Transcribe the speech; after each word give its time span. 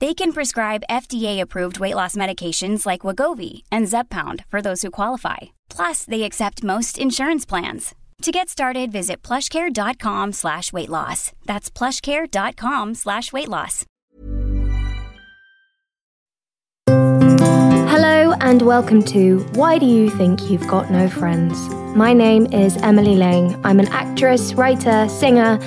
They 0.00 0.14
can 0.14 0.32
prescribe 0.32 0.84
FDA-approved 0.88 1.80
weight 1.80 1.96
loss 1.96 2.14
medications 2.14 2.86
like 2.86 3.00
Wegovy 3.00 3.64
and 3.72 3.88
Zepbound 3.88 4.44
for 4.48 4.62
those 4.62 4.82
who 4.82 4.92
qualify. 4.92 5.38
Plus, 5.68 6.04
they 6.04 6.22
accept 6.22 6.62
most 6.62 6.98
insurance 6.98 7.44
plans. 7.44 7.96
To 8.22 8.30
get 8.30 8.48
started, 8.48 8.92
visit 8.92 9.22
plushcare.com 9.22 10.32
slash 10.34 10.72
weight 10.72 10.88
loss. 10.88 11.32
That's 11.46 11.68
plushcare.com 11.68 12.94
slash 12.94 13.32
weight 13.32 13.48
loss. 13.48 13.84
Hello 16.86 18.32
and 18.40 18.62
welcome 18.62 19.02
to 19.04 19.40
Why 19.54 19.78
Do 19.78 19.86
You 19.86 20.10
Think 20.10 20.48
You've 20.48 20.68
Got 20.68 20.92
No 20.92 21.08
Friends? 21.08 21.58
My 21.96 22.12
name 22.12 22.46
is 22.52 22.76
Emily 22.78 23.16
Laing. 23.16 23.60
I'm 23.64 23.80
an 23.80 23.88
actress, 23.88 24.54
writer, 24.54 25.08
singer, 25.08 25.58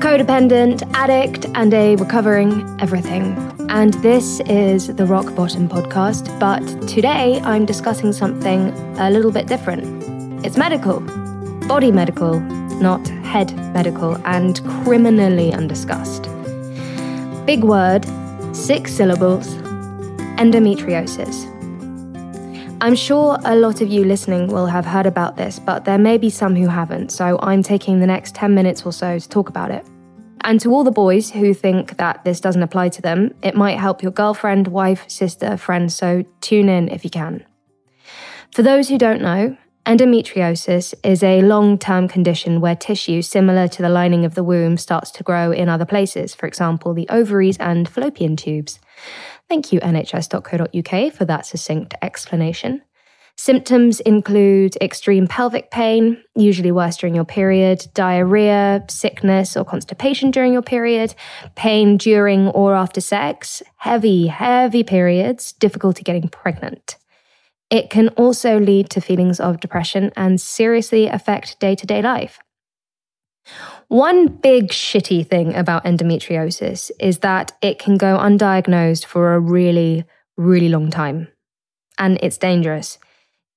codependent, 0.00 0.90
addict, 0.94 1.46
and 1.54 1.74
a 1.74 1.96
recovering 1.96 2.78
everything. 2.80 3.53
And 3.74 3.92
this 3.94 4.38
is 4.46 4.86
the 4.86 5.04
Rock 5.04 5.34
Bottom 5.34 5.68
podcast, 5.68 6.38
but 6.38 6.62
today 6.86 7.40
I'm 7.40 7.66
discussing 7.66 8.12
something 8.12 8.68
a 9.00 9.10
little 9.10 9.32
bit 9.32 9.48
different. 9.48 10.46
It's 10.46 10.56
medical, 10.56 11.00
body 11.66 11.90
medical, 11.90 12.38
not 12.38 13.04
head 13.24 13.52
medical, 13.74 14.16
and 14.24 14.62
criminally 14.84 15.52
undiscussed. 15.52 16.28
Big 17.46 17.64
word, 17.64 18.06
six 18.52 18.92
syllables 18.92 19.56
endometriosis. 20.38 21.50
I'm 22.80 22.94
sure 22.94 23.38
a 23.44 23.56
lot 23.56 23.80
of 23.80 23.88
you 23.88 24.04
listening 24.04 24.46
will 24.46 24.66
have 24.66 24.86
heard 24.86 25.06
about 25.06 25.36
this, 25.36 25.58
but 25.58 25.84
there 25.84 25.98
may 25.98 26.16
be 26.16 26.30
some 26.30 26.54
who 26.54 26.68
haven't, 26.68 27.10
so 27.10 27.40
I'm 27.42 27.64
taking 27.64 27.98
the 27.98 28.06
next 28.06 28.36
10 28.36 28.54
minutes 28.54 28.86
or 28.86 28.92
so 28.92 29.18
to 29.18 29.28
talk 29.28 29.48
about 29.48 29.72
it. 29.72 29.84
And 30.44 30.60
to 30.60 30.72
all 30.74 30.84
the 30.84 30.90
boys 30.90 31.30
who 31.30 31.54
think 31.54 31.96
that 31.96 32.22
this 32.24 32.38
doesn't 32.38 32.62
apply 32.62 32.90
to 32.90 33.02
them, 33.02 33.34
it 33.42 33.56
might 33.56 33.78
help 33.78 34.02
your 34.02 34.12
girlfriend, 34.12 34.68
wife, 34.68 35.08
sister, 35.08 35.56
friend, 35.56 35.90
so 35.90 36.22
tune 36.42 36.68
in 36.68 36.88
if 36.90 37.02
you 37.02 37.08
can. 37.08 37.46
For 38.52 38.62
those 38.62 38.90
who 38.90 38.98
don't 38.98 39.22
know, 39.22 39.56
endometriosis 39.86 40.92
is 41.02 41.22
a 41.22 41.40
long 41.40 41.78
term 41.78 42.08
condition 42.08 42.60
where 42.60 42.76
tissue 42.76 43.22
similar 43.22 43.68
to 43.68 43.80
the 43.80 43.88
lining 43.88 44.26
of 44.26 44.34
the 44.34 44.44
womb 44.44 44.76
starts 44.76 45.10
to 45.12 45.22
grow 45.22 45.50
in 45.50 45.70
other 45.70 45.86
places, 45.86 46.34
for 46.34 46.46
example, 46.46 46.92
the 46.92 47.08
ovaries 47.08 47.56
and 47.56 47.88
fallopian 47.88 48.36
tubes. 48.36 48.78
Thank 49.48 49.72
you, 49.72 49.80
nhs.co.uk, 49.80 51.12
for 51.14 51.24
that 51.24 51.46
succinct 51.46 51.94
explanation. 52.02 52.82
Symptoms 53.36 54.00
include 54.00 54.76
extreme 54.80 55.26
pelvic 55.26 55.70
pain, 55.70 56.22
usually 56.36 56.70
worse 56.70 56.96
during 56.96 57.16
your 57.16 57.24
period, 57.24 57.86
diarrhea, 57.92 58.84
sickness, 58.88 59.56
or 59.56 59.64
constipation 59.64 60.30
during 60.30 60.52
your 60.52 60.62
period, 60.62 61.14
pain 61.56 61.96
during 61.96 62.48
or 62.48 62.74
after 62.74 63.00
sex, 63.00 63.62
heavy, 63.76 64.28
heavy 64.28 64.84
periods, 64.84 65.52
difficulty 65.52 66.02
getting 66.02 66.28
pregnant. 66.28 66.96
It 67.70 67.90
can 67.90 68.08
also 68.10 68.60
lead 68.60 68.88
to 68.90 69.00
feelings 69.00 69.40
of 69.40 69.60
depression 69.60 70.12
and 70.16 70.40
seriously 70.40 71.08
affect 71.08 71.58
day 71.58 71.74
to 71.74 71.86
day 71.86 72.02
life. 72.02 72.38
One 73.88 74.28
big 74.28 74.68
shitty 74.68 75.26
thing 75.26 75.54
about 75.54 75.84
endometriosis 75.84 76.90
is 77.00 77.18
that 77.18 77.52
it 77.60 77.78
can 77.78 77.96
go 77.96 78.16
undiagnosed 78.16 79.04
for 79.04 79.34
a 79.34 79.40
really, 79.40 80.04
really 80.36 80.68
long 80.68 80.90
time. 80.90 81.28
And 81.98 82.18
it's 82.22 82.38
dangerous. 82.38 82.98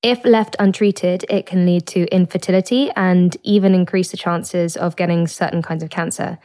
If 0.03 0.23
left 0.23 0.55
untreated, 0.59 1.25
it 1.29 1.45
can 1.45 1.65
lead 1.65 1.87
to 1.87 2.05
infertility 2.13 2.91
and 2.95 3.35
even 3.43 3.73
increase 3.73 4.11
the 4.11 4.17
chances 4.17 4.77
of 4.77 4.95
getting 4.95 5.27
certain 5.27 5.61
kinds 5.61 5.83
of 5.83 5.89
cancer. 5.89 6.37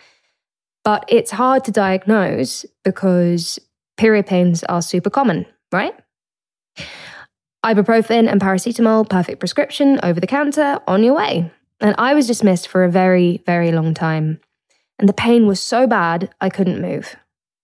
But 0.84 1.04
it's 1.08 1.30
hard 1.30 1.64
to 1.64 1.70
diagnose 1.70 2.64
because 2.82 3.58
period 3.96 4.26
pains 4.26 4.64
are 4.64 4.82
super 4.82 5.10
common, 5.10 5.46
right? 5.70 5.94
Ibuprofen 7.64 8.28
and 8.30 8.40
paracetamol, 8.40 9.08
perfect 9.08 9.38
prescription, 9.38 10.00
over 10.02 10.18
the 10.18 10.26
counter, 10.26 10.80
on 10.88 11.04
your 11.04 11.14
way. 11.14 11.52
And 11.80 11.94
I 11.98 12.14
was 12.14 12.26
dismissed 12.26 12.66
for 12.66 12.84
a 12.84 12.90
very, 12.90 13.42
very 13.46 13.70
long 13.70 13.94
time. 13.94 14.40
And 14.98 15.08
the 15.08 15.12
pain 15.12 15.46
was 15.46 15.60
so 15.60 15.86
bad, 15.86 16.32
I 16.40 16.48
couldn't 16.48 16.80
move. 16.80 17.16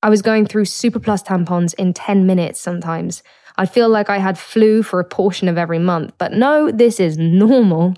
I 0.02 0.10
was 0.10 0.22
going 0.22 0.46
through 0.46 0.66
Super 0.66 1.00
Plus 1.00 1.22
tampons 1.22 1.74
in 1.74 1.92
10 1.92 2.26
minutes 2.26 2.60
sometimes. 2.60 3.22
I'd 3.56 3.70
feel 3.70 3.88
like 3.88 4.08
I 4.08 4.18
had 4.18 4.38
flu 4.38 4.84
for 4.84 5.00
a 5.00 5.04
portion 5.04 5.48
of 5.48 5.58
every 5.58 5.80
month, 5.80 6.14
but 6.18 6.32
no, 6.32 6.70
this 6.70 7.00
is 7.00 7.18
normal. 7.18 7.94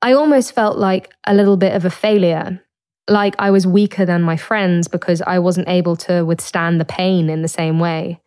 I 0.00 0.14
almost 0.14 0.54
felt 0.54 0.78
like 0.78 1.12
a 1.26 1.34
little 1.34 1.58
bit 1.58 1.74
of 1.74 1.84
a 1.84 1.90
failure, 1.90 2.64
like 3.06 3.34
I 3.38 3.50
was 3.50 3.66
weaker 3.66 4.06
than 4.06 4.22
my 4.22 4.38
friends 4.38 4.88
because 4.88 5.20
I 5.20 5.38
wasn't 5.38 5.68
able 5.68 5.96
to 5.96 6.24
withstand 6.24 6.80
the 6.80 6.86
pain 6.86 7.28
in 7.28 7.42
the 7.42 7.48
same 7.48 7.78
way. 7.78 8.20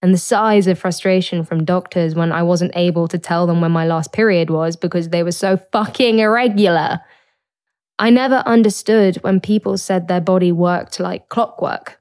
And 0.00 0.14
the 0.14 0.18
size 0.18 0.66
of 0.68 0.78
frustration 0.78 1.44
from 1.44 1.66
doctors 1.66 2.14
when 2.14 2.32
I 2.32 2.42
wasn't 2.42 2.72
able 2.76 3.08
to 3.08 3.18
tell 3.18 3.46
them 3.46 3.60
when 3.60 3.72
my 3.72 3.84
last 3.84 4.12
period 4.12 4.48
was 4.48 4.76
because 4.76 5.10
they 5.10 5.22
were 5.22 5.32
so 5.32 5.58
fucking 5.72 6.20
irregular. 6.20 7.00
I 7.98 8.08
never 8.08 8.36
understood 8.46 9.16
when 9.16 9.40
people 9.40 9.76
said 9.76 10.06
their 10.06 10.20
body 10.20 10.52
worked 10.52 11.00
like 11.00 11.28
clockwork. 11.28 11.97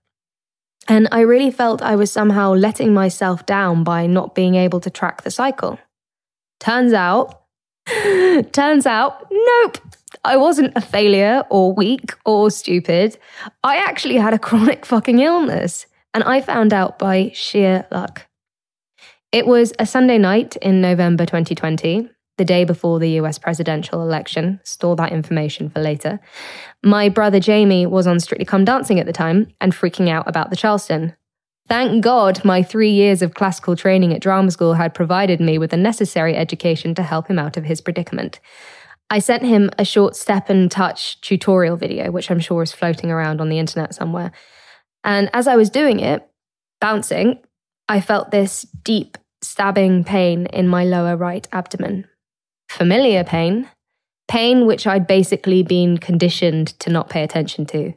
And 0.87 1.07
I 1.11 1.21
really 1.21 1.51
felt 1.51 1.81
I 1.81 1.95
was 1.95 2.11
somehow 2.11 2.53
letting 2.53 2.93
myself 2.93 3.45
down 3.45 3.83
by 3.83 4.07
not 4.07 4.35
being 4.35 4.55
able 4.55 4.79
to 4.79 4.89
track 4.89 5.23
the 5.23 5.31
cycle. 5.31 5.79
Turns 6.59 6.93
out, 6.93 7.41
turns 8.51 8.85
out, 8.85 9.27
nope. 9.31 9.77
I 10.23 10.37
wasn't 10.37 10.73
a 10.75 10.81
failure 10.81 11.43
or 11.49 11.73
weak 11.73 12.13
or 12.25 12.49
stupid. 12.51 13.17
I 13.63 13.77
actually 13.77 14.15
had 14.15 14.33
a 14.33 14.39
chronic 14.47 14.85
fucking 14.85 15.19
illness, 15.19 15.85
and 16.13 16.23
I 16.23 16.41
found 16.41 16.73
out 16.73 16.97
by 16.97 17.31
sheer 17.33 17.85
luck. 17.91 18.25
It 19.31 19.45
was 19.45 19.73
a 19.77 19.85
Sunday 19.85 20.17
night 20.17 20.55
in 20.57 20.79
November 20.79 21.25
2020, 21.25 22.09
the 22.37 22.45
day 22.45 22.63
before 22.63 22.99
the 22.99 23.11
US 23.19 23.37
presidential 23.37 24.01
election. 24.01 24.59
Store 24.63 24.95
that 24.95 25.11
information 25.11 25.69
for 25.69 25.81
later. 25.81 26.19
My 26.83 27.09
brother 27.09 27.39
Jamie 27.39 27.85
was 27.85 28.07
on 28.07 28.19
Strictly 28.19 28.45
Come 28.45 28.65
Dancing 28.65 28.99
at 28.99 29.05
the 29.05 29.13
time 29.13 29.47
and 29.59 29.73
freaking 29.73 30.09
out 30.09 30.27
about 30.27 30.49
the 30.49 30.55
Charleston. 30.55 31.15
Thank 31.67 32.03
God 32.03 32.45
my 32.45 32.63
three 32.63 32.91
years 32.91 33.21
of 33.21 33.33
classical 33.33 33.75
training 33.75 34.13
at 34.13 34.21
drama 34.21 34.51
school 34.51 34.75
had 34.75 34.93
provided 34.93 35.41
me 35.41 35.57
with 35.57 35.71
the 35.71 35.77
necessary 35.77 36.35
education 36.35 36.95
to 36.95 37.03
help 37.03 37.27
him 37.27 37.37
out 37.37 37.57
of 37.57 37.65
his 37.65 37.81
predicament. 37.81 38.39
I 39.09 39.19
sent 39.19 39.43
him 39.43 39.69
a 39.77 39.83
short 39.83 40.15
step 40.15 40.49
and 40.49 40.71
touch 40.71 41.19
tutorial 41.21 41.75
video, 41.75 42.11
which 42.11 42.29
I'm 42.29 42.39
sure 42.39 42.61
is 42.61 42.71
floating 42.71 43.11
around 43.11 43.41
on 43.41 43.49
the 43.49 43.59
internet 43.59 43.93
somewhere. 43.93 44.31
And 45.03 45.29
as 45.33 45.47
I 45.47 45.55
was 45.55 45.69
doing 45.69 45.99
it, 45.99 46.27
bouncing, 46.79 47.39
I 47.89 48.01
felt 48.01 48.31
this 48.31 48.63
deep 48.83 49.17
stabbing 49.41 50.03
pain 50.03 50.45
in 50.47 50.67
my 50.67 50.83
lower 50.83 51.15
right 51.15 51.47
abdomen 51.51 52.07
familiar 52.69 53.23
pain, 53.23 53.69
pain 54.27 54.65
which 54.65 54.85
I'd 54.85 55.07
basically 55.07 55.63
been 55.63 55.97
conditioned 55.97 56.67
to 56.79 56.89
not 56.89 57.09
pay 57.09 57.23
attention 57.23 57.65
to. 57.67 57.93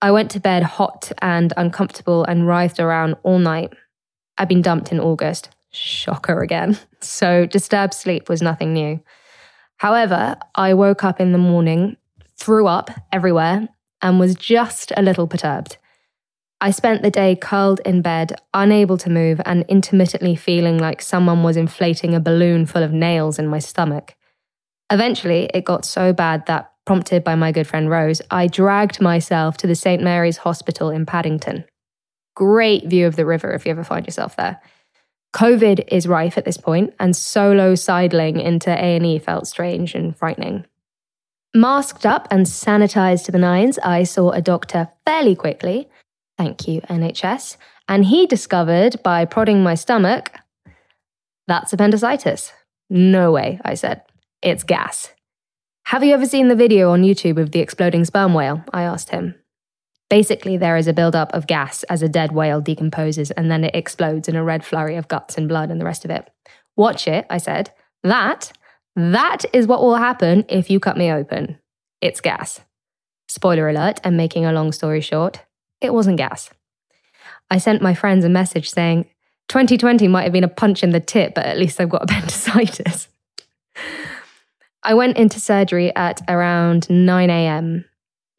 I 0.00 0.10
went 0.10 0.30
to 0.32 0.40
bed 0.40 0.62
hot 0.64 1.12
and 1.22 1.52
uncomfortable 1.56 2.24
and 2.24 2.46
writhed 2.46 2.80
around 2.80 3.16
all 3.22 3.38
night. 3.38 3.72
I'd 4.36 4.48
been 4.48 4.62
dumped 4.62 4.90
in 4.90 4.98
August. 5.00 5.50
Shocker 5.70 6.40
again. 6.40 6.78
So 7.02 7.46
disturbed 7.46 7.94
sleep 7.94 8.28
was 8.28 8.40
nothing 8.40 8.72
new. 8.72 9.02
However, 9.78 10.36
I 10.54 10.72
woke 10.72 11.02
up 11.02 11.20
in 11.20 11.32
the 11.32 11.38
morning, 11.38 11.96
threw 12.38 12.68
up 12.68 12.92
everywhere, 13.10 13.68
and 14.00 14.20
was 14.20 14.36
just 14.36 14.92
a 14.96 15.02
little 15.02 15.26
perturbed. 15.26 15.78
I 16.62 16.70
spent 16.70 17.02
the 17.02 17.10
day 17.10 17.34
curled 17.34 17.80
in 17.84 18.02
bed, 18.02 18.40
unable 18.54 18.96
to 18.98 19.10
move, 19.10 19.40
and 19.44 19.64
intermittently 19.66 20.36
feeling 20.36 20.78
like 20.78 21.02
someone 21.02 21.42
was 21.42 21.56
inflating 21.56 22.14
a 22.14 22.20
balloon 22.20 22.66
full 22.66 22.84
of 22.84 22.92
nails 22.92 23.40
in 23.40 23.48
my 23.48 23.58
stomach. 23.58 24.14
Eventually, 24.88 25.50
it 25.52 25.64
got 25.64 25.84
so 25.84 26.12
bad 26.12 26.46
that, 26.46 26.70
prompted 26.86 27.24
by 27.24 27.34
my 27.34 27.50
good 27.50 27.66
friend 27.66 27.90
Rose, 27.90 28.22
I 28.30 28.46
dragged 28.46 29.00
myself 29.00 29.56
to 29.56 29.66
the 29.66 29.74
St. 29.74 30.00
Mary's 30.00 30.36
Hospital 30.36 30.88
in 30.88 31.04
Paddington. 31.04 31.64
Great 32.36 32.86
view 32.86 33.08
of 33.08 33.16
the 33.16 33.26
river 33.26 33.50
if 33.50 33.66
you 33.66 33.72
ever 33.72 33.82
find 33.82 34.06
yourself 34.06 34.36
there. 34.36 34.60
COVID 35.34 35.88
is 35.88 36.06
rife 36.06 36.38
at 36.38 36.44
this 36.44 36.58
point, 36.58 36.94
and 37.00 37.16
solo 37.16 37.74
sidling 37.74 38.38
into 38.38 38.70
A&E 38.70 39.18
felt 39.18 39.48
strange 39.48 39.96
and 39.96 40.16
frightening. 40.16 40.64
Masked 41.52 42.06
up 42.06 42.28
and 42.30 42.46
sanitized 42.46 43.24
to 43.24 43.32
the 43.32 43.38
nines, 43.38 43.80
I 43.80 44.04
saw 44.04 44.30
a 44.30 44.40
doctor 44.40 44.90
fairly 45.04 45.34
quickly. 45.34 45.88
Thank 46.42 46.66
you, 46.66 46.80
NHS. 46.80 47.56
And 47.86 48.04
he 48.04 48.26
discovered 48.26 49.00
by 49.04 49.24
prodding 49.24 49.62
my 49.62 49.76
stomach, 49.76 50.32
that's 51.46 51.72
appendicitis. 51.72 52.52
No 52.90 53.30
way, 53.30 53.60
I 53.64 53.74
said. 53.74 54.02
It's 54.42 54.64
gas. 54.64 55.12
Have 55.84 56.02
you 56.02 56.12
ever 56.14 56.26
seen 56.26 56.48
the 56.48 56.56
video 56.56 56.90
on 56.90 57.02
YouTube 57.02 57.40
of 57.40 57.52
the 57.52 57.60
exploding 57.60 58.04
sperm 58.04 58.34
whale? 58.34 58.64
I 58.72 58.82
asked 58.82 59.10
him. 59.10 59.36
Basically, 60.10 60.56
there 60.56 60.76
is 60.76 60.88
a 60.88 60.92
buildup 60.92 61.32
of 61.32 61.46
gas 61.46 61.84
as 61.84 62.02
a 62.02 62.08
dead 62.08 62.32
whale 62.32 62.60
decomposes 62.60 63.30
and 63.30 63.48
then 63.48 63.62
it 63.62 63.76
explodes 63.76 64.26
in 64.26 64.34
a 64.34 64.42
red 64.42 64.64
flurry 64.64 64.96
of 64.96 65.06
guts 65.06 65.38
and 65.38 65.48
blood 65.48 65.70
and 65.70 65.80
the 65.80 65.84
rest 65.84 66.04
of 66.04 66.10
it. 66.10 66.28
Watch 66.76 67.06
it, 67.06 67.24
I 67.30 67.38
said. 67.38 67.70
That, 68.02 68.50
that 68.96 69.44
is 69.52 69.68
what 69.68 69.80
will 69.80 69.94
happen 69.94 70.44
if 70.48 70.70
you 70.70 70.80
cut 70.80 70.96
me 70.96 71.12
open. 71.12 71.60
It's 72.00 72.20
gas. 72.20 72.62
Spoiler 73.28 73.68
alert, 73.68 74.00
and 74.02 74.16
making 74.16 74.44
a 74.44 74.52
long 74.52 74.72
story 74.72 75.00
short, 75.00 75.38
it 75.84 75.94
wasn't 75.94 76.16
gas. 76.16 76.50
I 77.50 77.58
sent 77.58 77.82
my 77.82 77.94
friends 77.94 78.24
a 78.24 78.28
message 78.28 78.70
saying, 78.70 79.04
2020 79.48 80.08
might 80.08 80.22
have 80.22 80.32
been 80.32 80.44
a 80.44 80.48
punch 80.48 80.82
in 80.82 80.90
the 80.90 81.00
tit, 81.00 81.34
but 81.34 81.44
at 81.44 81.58
least 81.58 81.80
I've 81.80 81.90
got 81.90 82.02
appendicitis. 82.10 83.08
I 84.82 84.94
went 84.94 85.16
into 85.16 85.38
surgery 85.38 85.94
at 85.94 86.20
around 86.28 86.88
9 86.90 87.30
a.m 87.30 87.84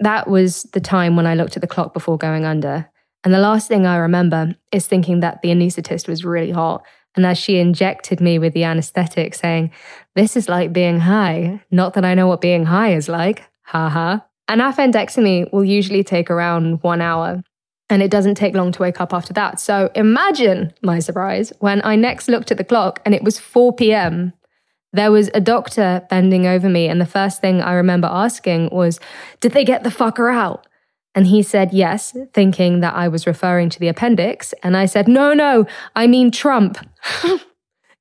that 0.04 0.28
was 0.28 0.64
the 0.74 0.82
time 0.82 1.16
when 1.16 1.28
I 1.28 1.36
looked 1.36 1.56
at 1.56 1.62
the 1.62 1.68
clock 1.68 1.94
before 1.94 2.18
going 2.18 2.46
under. 2.46 2.90
And 3.24 3.34
the 3.34 3.40
last 3.40 3.68
thing 3.68 3.86
I 3.86 3.98
remember 3.98 4.56
is 4.72 4.86
thinking 4.86 5.22
that 5.22 5.42
the 5.42 5.50
anaesthetist 5.50 6.08
was 6.08 6.26
really 6.26 6.52
hot. 6.52 6.84
And 7.16 7.26
as 7.26 7.38
she 7.38 7.58
injected 7.58 8.20
me 8.20 8.40
with 8.40 8.54
the 8.54 8.64
anesthetic, 8.64 9.34
saying, 9.34 9.72
This 10.16 10.36
is 10.36 10.50
like 10.50 10.74
being 10.74 11.00
high. 11.00 11.62
Not 11.72 11.94
that 11.94 12.06
I 12.06 12.16
know 12.16 12.28
what 12.28 12.42
being 12.42 12.66
high 12.66 12.94
is 12.94 13.08
like. 13.08 13.44
Ha 13.66 13.90
ha. 13.90 14.26
An 14.48 14.60
appendectomy 14.60 15.52
will 15.54 15.64
usually 15.64 16.04
take 16.04 16.30
around 16.30 16.84
one 16.84 17.02
hour. 17.02 17.44
And 17.90 18.02
it 18.02 18.10
doesn't 18.10 18.36
take 18.36 18.56
long 18.56 18.72
to 18.72 18.82
wake 18.82 19.00
up 19.00 19.14
after 19.14 19.34
that. 19.34 19.60
So 19.60 19.92
imagine 19.94 20.74
my 20.82 21.00
surprise 21.00 21.54
when 21.60 21.82
I 21.86 21.96
next 21.96 22.28
looked 22.28 22.50
at 22.50 22.58
the 22.58 22.64
clock 22.64 23.02
and 23.06 23.14
it 23.14 23.24
was 23.24 23.40
4 23.40 23.76
p.m. 23.76 24.34
There 24.94 25.12
was 25.12 25.30
a 25.34 25.42
doctor 25.42 26.06
bending 26.10 26.46
over 26.46 26.70
me, 26.70 26.88
and 26.88 27.02
the 27.02 27.08
first 27.08 27.42
thing 27.42 27.62
I 27.62 27.74
remember 27.74 28.08
asking 28.12 28.70
was, 28.72 29.00
Did 29.42 29.54
they 29.54 29.66
get 29.66 29.84
the 29.84 29.90
fucker 29.90 30.32
out? 30.34 30.68
And 31.16 31.28
he 31.28 31.42
said 31.42 31.74
yes, 31.74 32.16
thinking 32.34 32.80
that 32.82 32.94
I 32.94 33.08
was 33.08 33.28
referring 33.28 33.70
to 33.72 33.80
the 33.80 33.88
appendix. 33.88 34.54
And 34.64 34.78
I 34.78 34.86
said, 34.86 35.08
No, 35.08 35.34
no, 35.34 35.66
I 35.96 36.06
mean 36.06 36.30
Trump. 36.30 36.78
it 37.24 37.42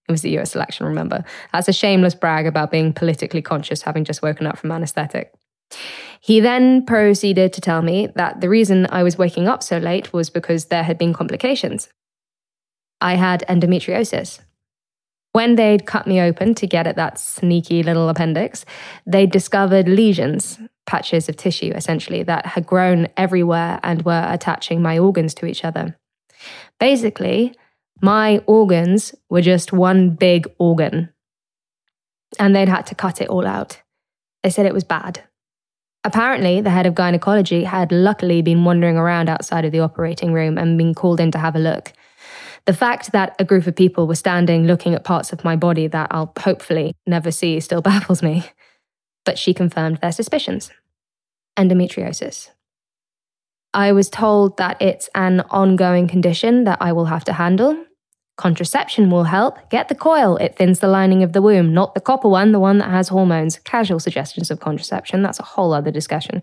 was 0.09 0.21
the 0.21 0.39
US 0.39 0.55
election, 0.55 0.87
remember? 0.87 1.25
That's 1.53 1.69
a 1.69 1.73
shameless 1.73 2.15
brag 2.15 2.47
about 2.47 2.71
being 2.71 2.93
politically 2.93 3.43
conscious, 3.43 3.83
having 3.83 4.05
just 4.05 4.23
woken 4.23 4.47
up 4.47 4.59
from 4.59 4.71
anesthetic. 4.71 5.33
He 6.21 6.41
then 6.41 6.87
proceeded 6.87 7.53
to 7.53 7.61
tell 7.61 7.83
me 7.83 8.09
that 8.15 8.41
the 8.41 8.49
reason 8.49 8.87
I 8.91 9.03
was 9.03 9.19
waking 9.19 9.49
up 9.49 9.63
so 9.63 9.79
late 9.79 10.13
was 10.13 10.31
because 10.31 10.67
there 10.67 10.85
had 10.85 10.99
been 10.99 11.13
complications. 11.13 11.89
I 13.01 13.15
had 13.15 13.45
endometriosis, 13.49 14.41
when 15.33 15.55
they'd 15.55 15.87
cut 15.87 16.07
me 16.07 16.21
open 16.21 16.55
to 16.57 16.67
get 16.67 16.87
at 16.87 16.97
that 16.97 17.19
sneaky 17.19 17.83
little 17.83 18.09
appendix, 18.09 18.65
they 19.07 19.27
discovered 19.27 19.89
lesions, 19.89 20.59
patches 20.87 21.29
of 21.29 21.37
tissue 21.37 21.73
essentially, 21.75 22.23
that 22.23 22.47
had 22.47 22.67
grown 22.67 23.09
everywhere 23.17 23.81
and 23.83 24.03
were 24.03 24.27
attaching 24.29 24.83
my 24.83 24.99
organs 24.99 25.35
to 25.35 25.47
each 25.47 25.65
other. 25.65 25.99
Basically, 26.79 27.55
my 28.03 28.43
organs 28.47 29.15
were 29.31 29.41
just 29.41 29.73
one 29.73 30.11
big 30.11 30.47
organ, 30.59 31.09
and 32.39 32.55
they'd 32.55 32.69
had 32.69 32.87
to 32.87 32.95
cut 32.95 33.21
it 33.21 33.29
all 33.29 33.47
out. 33.47 33.81
They 34.43 34.51
said 34.51 34.67
it 34.67 34.75
was 34.75 34.85
bad. 34.85 35.23
Apparently, 36.05 36.61
the 36.61 36.71
head 36.71 36.87
of 36.87 36.95
gynecology 36.95 37.65
had 37.65 37.93
luckily 37.93 38.43
been 38.43 38.65
wandering 38.65 38.97
around 38.97 39.29
outside 39.29 39.65
of 39.65 39.73
the 39.73 39.81
operating 39.81 40.33
room 40.33 40.59
and 40.59 40.77
been 40.77 40.95
called 40.95 41.21
in 41.21 41.31
to 41.31 41.39
have 41.39 41.55
a 41.55 41.61
look. 41.61 41.93
The 42.65 42.73
fact 42.73 43.13
that 43.13 43.35
a 43.39 43.45
group 43.45 43.67
of 43.67 43.77
people 43.77 44.07
were 44.07 44.15
standing 44.15 44.67
looking 44.67 44.95
at 44.95 45.05
parts 45.05 45.33
of 45.33 45.45
my 45.45 45.57
body 45.57 45.87
that 45.89 46.09
I'll 46.11 46.33
hopefully 46.39 46.95
never 47.07 47.31
see 47.31 47.61
still 47.61 47.83
baffles 47.91 48.23
me. 48.23 48.45
But 49.25 49.39
she 49.39 49.55
confirmed 49.55 49.99
their 49.99 50.13
suspicions 50.13 50.71
endometriosis. 51.59 52.49
I 53.75 53.93
was 53.93 54.09
told 54.09 54.57
that 54.57 54.81
it's 54.81 55.09
an 55.15 55.41
ongoing 55.51 56.09
condition 56.09 56.65
that 56.65 56.79
I 56.81 56.93
will 56.93 57.07
have 57.07 57.25
to 57.25 57.33
handle. 57.33 57.85
Contraception 58.37 59.11
will 59.11 59.25
help. 59.25 59.71
Get 59.71 59.89
the 59.89 59.95
coil, 59.95 60.37
it 60.37 60.57
thins 60.57 60.81
the 60.81 60.89
lining 60.89 61.23
of 61.23 61.33
the 61.33 61.43
womb, 61.43 61.75
not 61.75 61.95
the 61.95 62.01
copper 62.01 62.29
one, 62.29 62.53
the 62.53 62.61
one 62.61 62.79
that 62.79 62.91
has 62.91 63.09
hormones. 63.09 63.59
Casual 63.59 64.01
suggestions 64.01 64.51
of 64.51 64.61
contraception, 64.61 65.23
that's 65.23 65.39
a 65.39 65.45
whole 65.45 65.73
other 65.73 65.91
discussion. 65.91 66.43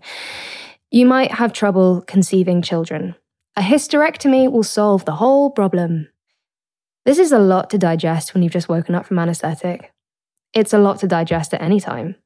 You 0.90 1.06
might 1.06 1.32
have 1.32 1.52
trouble 1.52 2.02
conceiving 2.06 2.62
children. 2.62 3.16
A 3.56 3.62
hysterectomy 3.62 4.50
will 4.50 4.62
solve 4.62 5.04
the 5.04 5.16
whole 5.16 5.50
problem. 5.50 6.08
This 7.04 7.18
is 7.18 7.32
a 7.32 7.38
lot 7.38 7.70
to 7.70 7.78
digest 7.78 8.34
when 8.34 8.42
you've 8.42 8.52
just 8.52 8.68
woken 8.68 8.94
up 8.94 9.06
from 9.06 9.18
anesthetic. 9.18 9.92
It's 10.52 10.72
a 10.72 10.78
lot 10.78 11.00
to 11.00 11.08
digest 11.08 11.54
at 11.54 11.62
any 11.62 11.80
time. 11.80 12.16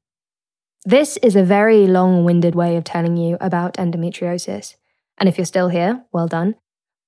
This 0.84 1.16
is 1.18 1.36
a 1.36 1.42
very 1.42 1.86
long 1.86 2.24
winded 2.24 2.54
way 2.54 2.76
of 2.76 2.84
telling 2.84 3.16
you 3.16 3.38
about 3.40 3.74
endometriosis. 3.74 4.76
And 5.16 5.28
if 5.28 5.38
you're 5.38 5.46
still 5.46 5.68
here, 5.68 6.04
well 6.12 6.26
done. 6.26 6.56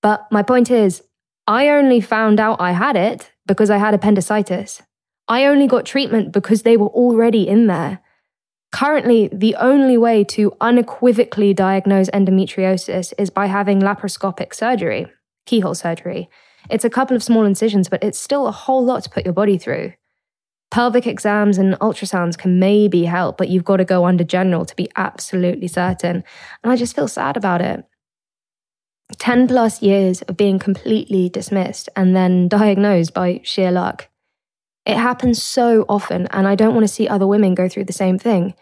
But 0.00 0.26
my 0.30 0.42
point 0.42 0.70
is, 0.70 1.02
I 1.46 1.68
only 1.68 2.00
found 2.00 2.40
out 2.40 2.60
I 2.60 2.72
had 2.72 2.96
it 2.96 3.32
because 3.46 3.70
I 3.70 3.76
had 3.76 3.94
appendicitis. 3.94 4.82
I 5.28 5.44
only 5.44 5.66
got 5.66 5.86
treatment 5.86 6.32
because 6.32 6.62
they 6.62 6.76
were 6.76 6.88
already 6.88 7.46
in 7.46 7.66
there. 7.66 8.00
Currently, 8.72 9.30
the 9.32 9.54
only 9.56 9.96
way 9.96 10.24
to 10.24 10.56
unequivocally 10.60 11.54
diagnose 11.54 12.10
endometriosis 12.10 13.12
is 13.16 13.30
by 13.30 13.46
having 13.46 13.80
laparoscopic 13.80 14.54
surgery, 14.54 15.06
keyhole 15.46 15.74
surgery. 15.74 16.28
It's 16.68 16.84
a 16.84 16.90
couple 16.90 17.16
of 17.16 17.22
small 17.22 17.44
incisions, 17.44 17.88
but 17.88 18.02
it's 18.02 18.18
still 18.18 18.46
a 18.46 18.52
whole 18.52 18.84
lot 18.84 19.04
to 19.04 19.10
put 19.10 19.24
your 19.24 19.32
body 19.32 19.56
through. 19.56 19.92
Pelvic 20.72 21.06
exams 21.06 21.58
and 21.58 21.74
ultrasounds 21.74 22.36
can 22.36 22.58
maybe 22.58 23.04
help, 23.04 23.38
but 23.38 23.48
you've 23.48 23.64
got 23.64 23.76
to 23.76 23.84
go 23.84 24.04
under 24.04 24.24
general 24.24 24.64
to 24.64 24.74
be 24.74 24.90
absolutely 24.96 25.68
certain. 25.68 26.24
And 26.62 26.72
I 26.72 26.76
just 26.76 26.96
feel 26.96 27.08
sad 27.08 27.36
about 27.36 27.62
it. 27.62 27.84
10 29.18 29.48
plus 29.48 29.82
years 29.82 30.22
of 30.22 30.36
being 30.36 30.58
completely 30.58 31.28
dismissed 31.28 31.88
and 31.96 32.14
then 32.14 32.48
diagnosed 32.48 33.14
by 33.14 33.40
sheer 33.44 33.70
luck. 33.70 34.08
It 34.84 34.96
happens 34.96 35.42
so 35.42 35.84
often, 35.88 36.26
and 36.28 36.46
I 36.46 36.54
don't 36.54 36.74
want 36.74 36.84
to 36.84 36.92
see 36.92 37.08
other 37.08 37.26
women 37.26 37.54
go 37.54 37.68
through 37.68 37.84
the 37.84 37.92
same 37.92 38.18
thing. 38.18 38.54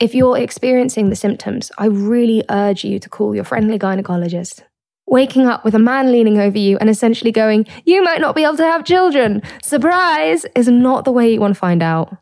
If 0.00 0.14
you're 0.14 0.38
experiencing 0.38 1.10
the 1.10 1.16
symptoms, 1.16 1.72
I 1.76 1.86
really 1.86 2.44
urge 2.48 2.84
you 2.84 3.00
to 3.00 3.08
call 3.08 3.34
your 3.34 3.42
friendly 3.42 3.78
gynecologist. 3.78 4.62
Waking 5.08 5.46
up 5.46 5.64
with 5.64 5.74
a 5.74 5.80
man 5.80 6.12
leaning 6.12 6.38
over 6.38 6.58
you 6.58 6.76
and 6.78 6.88
essentially 6.88 7.32
going, 7.32 7.66
You 7.84 8.04
might 8.04 8.20
not 8.20 8.36
be 8.36 8.44
able 8.44 8.58
to 8.58 8.64
have 8.64 8.84
children, 8.84 9.42
surprise, 9.62 10.46
is 10.54 10.68
not 10.68 11.04
the 11.04 11.12
way 11.12 11.32
you 11.32 11.40
want 11.40 11.54
to 11.54 11.58
find 11.58 11.82
out. 11.82 12.16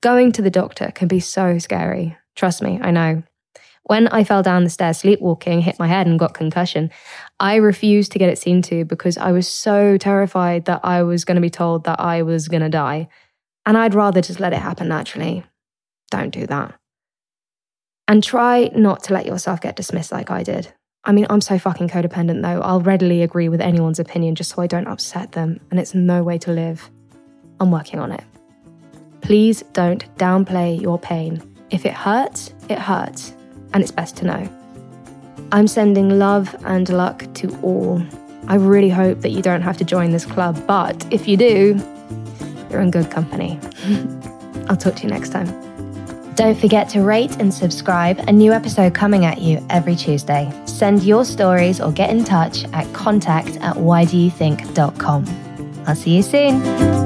Going 0.00 0.30
to 0.32 0.42
the 0.42 0.50
doctor 0.50 0.92
can 0.94 1.08
be 1.08 1.18
so 1.18 1.58
scary. 1.58 2.16
Trust 2.36 2.62
me, 2.62 2.78
I 2.80 2.90
know. 2.92 3.22
When 3.86 4.08
I 4.08 4.24
fell 4.24 4.42
down 4.42 4.64
the 4.64 4.70
stairs 4.70 4.98
sleepwalking, 4.98 5.60
hit 5.60 5.78
my 5.78 5.86
head, 5.86 6.08
and 6.08 6.18
got 6.18 6.34
concussion, 6.34 6.90
I 7.38 7.56
refused 7.56 8.10
to 8.12 8.18
get 8.18 8.28
it 8.28 8.38
seen 8.38 8.60
to 8.62 8.84
because 8.84 9.16
I 9.16 9.30
was 9.30 9.46
so 9.46 9.96
terrified 9.96 10.64
that 10.64 10.80
I 10.82 11.04
was 11.04 11.24
going 11.24 11.36
to 11.36 11.40
be 11.40 11.50
told 11.50 11.84
that 11.84 12.00
I 12.00 12.22
was 12.22 12.48
going 12.48 12.62
to 12.62 12.68
die. 12.68 13.08
And 13.64 13.78
I'd 13.78 13.94
rather 13.94 14.20
just 14.20 14.40
let 14.40 14.52
it 14.52 14.58
happen 14.58 14.88
naturally. 14.88 15.44
Don't 16.10 16.30
do 16.30 16.46
that. 16.48 16.74
And 18.08 18.24
try 18.24 18.70
not 18.74 19.04
to 19.04 19.14
let 19.14 19.26
yourself 19.26 19.60
get 19.60 19.76
dismissed 19.76 20.10
like 20.10 20.30
I 20.30 20.42
did. 20.42 20.72
I 21.04 21.12
mean, 21.12 21.26
I'm 21.30 21.40
so 21.40 21.56
fucking 21.56 21.88
codependent 21.88 22.42
though. 22.42 22.60
I'll 22.60 22.80
readily 22.80 23.22
agree 23.22 23.48
with 23.48 23.60
anyone's 23.60 24.00
opinion 24.00 24.34
just 24.34 24.50
so 24.50 24.62
I 24.62 24.66
don't 24.66 24.88
upset 24.88 25.32
them, 25.32 25.60
and 25.70 25.78
it's 25.78 25.94
no 25.94 26.24
way 26.24 26.38
to 26.38 26.50
live. 26.50 26.90
I'm 27.60 27.70
working 27.70 28.00
on 28.00 28.10
it. 28.10 28.24
please 29.20 29.62
don't 29.72 30.12
downplay 30.16 30.80
your 30.80 30.98
pain. 30.98 31.42
If 31.70 31.84
it 31.84 31.94
hurts, 31.94 32.54
it 32.68 32.78
hurts, 32.78 33.32
and 33.76 33.82
it's 33.82 33.92
best 33.92 34.16
to 34.16 34.24
know. 34.24 34.48
I'm 35.52 35.68
sending 35.68 36.18
love 36.18 36.56
and 36.64 36.88
luck 36.88 37.26
to 37.34 37.54
all. 37.60 38.02
I 38.48 38.54
really 38.54 38.88
hope 38.88 39.20
that 39.20 39.32
you 39.32 39.42
don't 39.42 39.60
have 39.60 39.76
to 39.76 39.84
join 39.84 40.12
this 40.12 40.24
club, 40.24 40.66
but 40.66 41.06
if 41.12 41.28
you 41.28 41.36
do, 41.36 41.78
you're 42.70 42.80
in 42.80 42.90
good 42.90 43.10
company. 43.10 43.60
I'll 44.70 44.78
talk 44.78 44.96
to 44.96 45.02
you 45.02 45.10
next 45.10 45.28
time. 45.28 45.46
Don't 46.36 46.58
forget 46.58 46.88
to 46.90 47.02
rate 47.02 47.36
and 47.36 47.52
subscribe. 47.52 48.18
A 48.20 48.32
new 48.32 48.52
episode 48.52 48.94
coming 48.94 49.26
at 49.26 49.42
you 49.42 49.64
every 49.68 49.94
Tuesday. 49.94 50.50
Send 50.64 51.02
your 51.02 51.26
stories 51.26 51.78
or 51.78 51.92
get 51.92 52.08
in 52.08 52.24
touch 52.24 52.64
at 52.72 52.90
contact 52.94 53.58
at 53.60 53.76
whydoyouthink.com. 53.76 55.84
I'll 55.86 55.94
see 55.94 56.16
you 56.16 56.22
soon. 56.22 57.05